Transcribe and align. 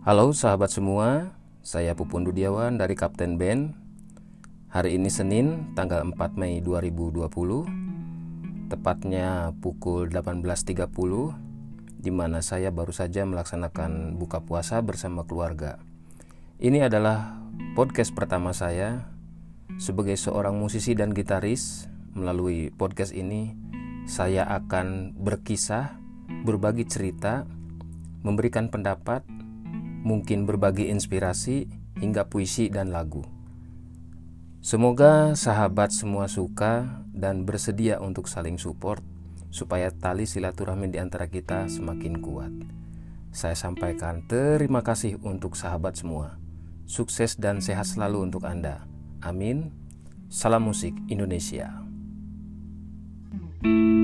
Halo 0.00 0.32
sahabat 0.32 0.72
semua, 0.72 1.36
saya 1.60 1.92
Pupun 1.92 2.24
Dudiawan 2.24 2.80
dari 2.80 2.96
Kapten 2.96 3.36
Band. 3.36 3.76
Hari 4.72 4.96
ini 4.96 5.12
Senin, 5.12 5.76
tanggal 5.76 6.00
4 6.00 6.40
Mei 6.40 6.64
2020, 6.64 7.28
tepatnya 8.72 9.52
pukul 9.60 10.08
18.30, 10.08 12.00
di 12.00 12.08
mana 12.08 12.40
saya 12.40 12.72
baru 12.72 12.96
saja 12.96 13.28
melaksanakan 13.28 14.16
buka 14.16 14.40
puasa 14.40 14.80
bersama 14.80 15.28
keluarga. 15.28 15.76
Ini 16.56 16.88
adalah 16.88 17.36
podcast 17.76 18.16
pertama 18.16 18.56
saya 18.56 19.04
sebagai 19.76 20.16
seorang 20.16 20.56
musisi 20.56 20.96
dan 20.96 21.12
gitaris. 21.12 21.92
Melalui 22.16 22.72
podcast 22.72 23.12
ini, 23.12 23.52
saya 24.08 24.48
akan 24.48 25.12
berkisah, 25.20 25.92
berbagi 26.48 26.88
cerita, 26.88 27.44
memberikan 28.24 28.72
pendapat, 28.72 29.28
mungkin 30.02 30.48
berbagi 30.48 30.88
inspirasi, 30.88 31.68
hingga 32.00 32.26
puisi 32.26 32.72
dan 32.72 32.90
lagu. 32.94 33.22
Semoga 34.60 35.32
sahabat 35.32 35.88
semua 35.88 36.28
suka 36.28 37.04
dan 37.16 37.48
bersedia 37.48 37.96
untuk 37.96 38.28
saling 38.28 38.60
support 38.60 39.00
supaya 39.48 39.88
tali 39.88 40.28
silaturahmi 40.28 40.92
di 40.92 40.98
antara 41.00 41.26
kita 41.26 41.64
semakin 41.66 42.20
kuat. 42.20 42.52
Saya 43.32 43.56
sampaikan 43.56 44.26
terima 44.28 44.84
kasih 44.84 45.16
untuk 45.24 45.56
sahabat 45.56 45.96
semua. 45.96 46.36
Sukses 46.84 47.38
dan 47.38 47.62
sehat 47.62 47.86
selalu 47.86 48.28
untuk 48.28 48.44
Anda. 48.44 48.84
Amin. 49.22 49.70
Salam 50.28 50.66
musik 50.66 50.94
Indonesia. 51.08 51.80
thank 53.60 53.76
you 53.76 53.99